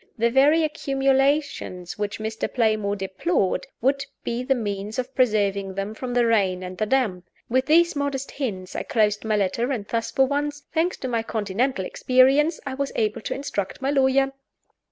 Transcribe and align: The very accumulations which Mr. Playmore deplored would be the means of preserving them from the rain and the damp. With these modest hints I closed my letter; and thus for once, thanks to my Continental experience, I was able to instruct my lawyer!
The 0.17 0.31
very 0.31 0.63
accumulations 0.63 1.95
which 1.99 2.17
Mr. 2.17 2.51
Playmore 2.51 2.95
deplored 2.95 3.67
would 3.81 4.03
be 4.23 4.41
the 4.41 4.55
means 4.55 4.97
of 4.97 5.13
preserving 5.13 5.75
them 5.75 5.93
from 5.93 6.15
the 6.15 6.25
rain 6.25 6.63
and 6.63 6.75
the 6.75 6.87
damp. 6.87 7.25
With 7.49 7.67
these 7.67 7.95
modest 7.95 8.31
hints 8.31 8.75
I 8.75 8.81
closed 8.81 9.23
my 9.23 9.35
letter; 9.35 9.71
and 9.71 9.85
thus 9.87 10.09
for 10.09 10.25
once, 10.25 10.63
thanks 10.73 10.97
to 10.97 11.07
my 11.07 11.21
Continental 11.21 11.85
experience, 11.85 12.59
I 12.65 12.73
was 12.73 12.91
able 12.95 13.21
to 13.21 13.35
instruct 13.35 13.79
my 13.79 13.91
lawyer! 13.91 14.33